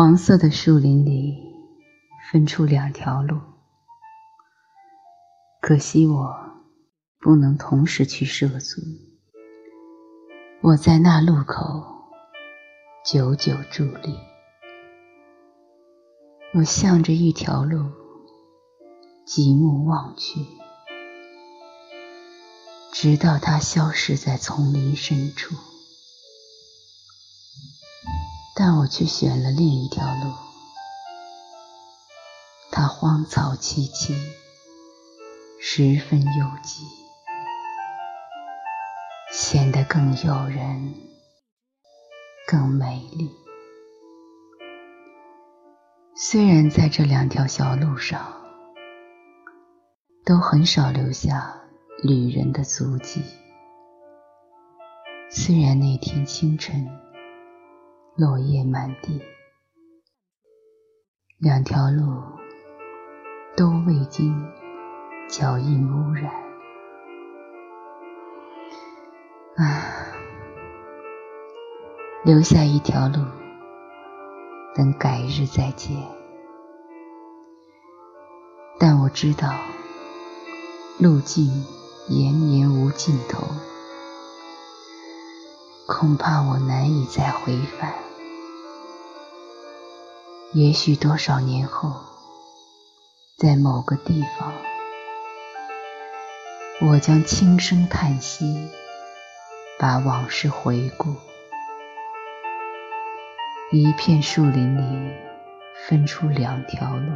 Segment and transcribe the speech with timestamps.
[0.00, 1.42] 黄色的树林里
[2.30, 3.40] 分出两条路，
[5.60, 6.36] 可惜我
[7.18, 8.80] 不能同时去涉足。
[10.60, 11.82] 我在那路口
[13.04, 14.16] 久久伫立，
[16.54, 17.90] 我向着一条路
[19.26, 20.46] 极目望去，
[22.92, 25.56] 直到它消失在丛林深处。
[28.60, 30.34] 但我却选了另一条路，
[32.72, 34.12] 它荒草萋萋，
[35.60, 36.82] 十分幽寂，
[39.32, 40.92] 显得更诱人，
[42.48, 43.30] 更美丽。
[46.16, 48.42] 虽然在这两条小路上，
[50.24, 51.62] 都很少留下
[52.02, 53.22] 旅人的足迹。
[55.30, 57.07] 虽然那天清晨。
[58.18, 59.22] 落叶满地，
[61.38, 62.20] 两条路
[63.56, 64.34] 都未经
[65.28, 66.24] 脚印污染。
[69.54, 69.86] 啊，
[72.24, 73.24] 留下一条路，
[74.74, 75.96] 等改日再见。
[78.80, 79.54] 但我知道，
[80.98, 81.46] 路径
[82.08, 83.46] 延绵无尽头，
[85.86, 88.07] 恐怕我难以再回返。
[90.54, 91.92] 也许多少年后，
[93.36, 94.54] 在某个地方，
[96.80, 98.70] 我将轻声叹息，
[99.78, 101.14] 把往事回顾。
[103.70, 105.14] 一片树林里
[105.86, 107.12] 分出两条路，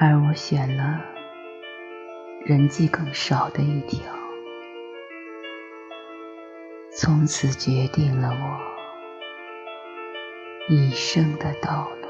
[0.00, 0.98] 而我选了
[2.46, 4.00] 人迹更少的一条，
[6.96, 8.71] 从此决定了我。
[10.68, 12.02] 一生的道路。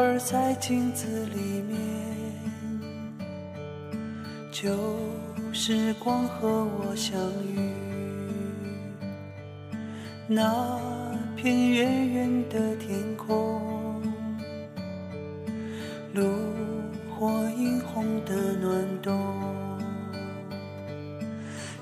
[0.00, 1.76] 而在镜子里面，
[4.52, 4.70] 旧
[5.52, 7.58] 时光和我相遇。
[10.28, 10.78] 那
[11.34, 14.00] 片远远的天空，
[16.14, 16.22] 炉
[17.18, 19.20] 火映红的暖冬。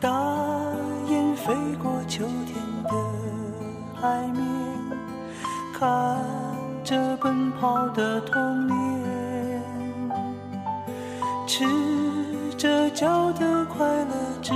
[0.00, 0.08] 大
[1.10, 2.90] 雁飞过秋天的
[4.00, 4.42] 海面，
[5.78, 6.47] 看。
[6.88, 9.62] 着奔跑的童年，
[11.46, 11.66] 赤
[12.56, 14.54] 着脚的快乐，只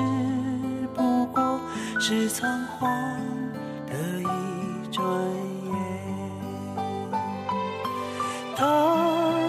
[0.94, 1.60] 不过
[2.00, 2.90] 是仓皇
[3.86, 5.04] 的一转
[5.66, 5.74] 眼。
[8.56, 8.64] 他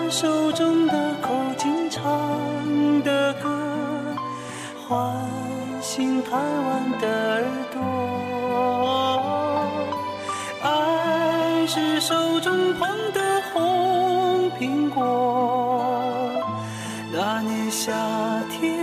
[0.10, 2.04] 手中的口琴唱
[3.02, 3.50] 的歌，
[4.86, 5.10] 唤
[5.82, 7.46] 醒台湾的儿
[11.76, 16.32] 是手中捧的红苹果。
[17.12, 17.92] 那年夏
[18.52, 18.78] 天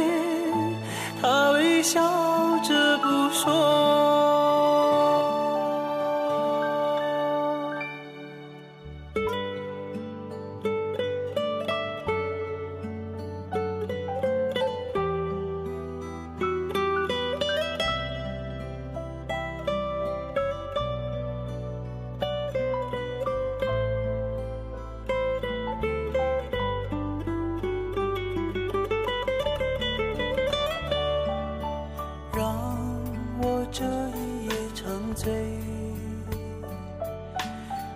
[1.23, 2.01] 他微笑
[2.65, 4.00] 着不说。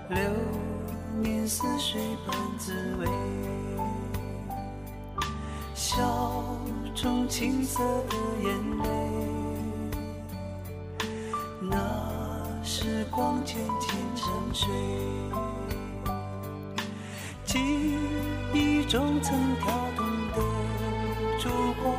[0.08, 0.18] 流
[1.20, 3.06] 年似水般滋味。
[5.74, 6.02] 笑
[6.94, 8.48] 中青涩的眼
[8.78, 8.84] 泪，
[11.60, 11.76] 那
[12.62, 14.68] 时光渐渐沉睡，
[17.44, 17.58] 记
[18.52, 20.36] 忆中曾跳动的
[21.38, 21.48] 烛
[21.82, 21.93] 火。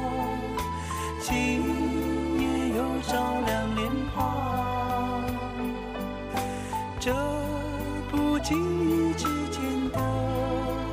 [8.46, 9.98] 记忆之间的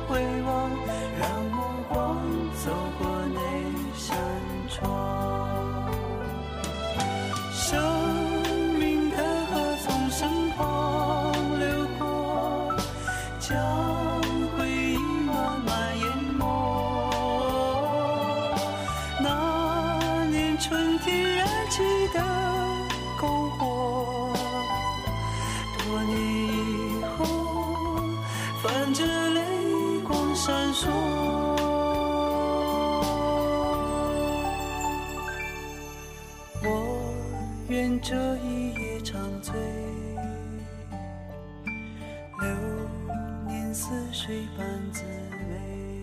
[0.07, 0.71] 回望
[1.19, 2.19] 让目光
[2.55, 3.39] 走过那
[3.95, 4.17] 扇
[4.67, 5.93] 窗
[7.51, 7.79] 生
[8.79, 9.17] 命的
[9.51, 11.67] 河从身旁流
[11.99, 12.75] 过
[13.39, 13.55] 将
[14.57, 14.97] 回忆
[15.27, 16.41] 慢慢淹没
[19.21, 21.83] 那年春天燃起
[22.15, 22.19] 的
[23.19, 24.33] 篝火
[25.77, 26.62] 多年以
[30.45, 30.89] 闪烁。
[36.61, 36.67] 我
[37.69, 39.53] 愿这一夜长醉，
[42.41, 42.49] 流
[43.47, 45.05] 年似水般滋
[45.49, 46.02] 味。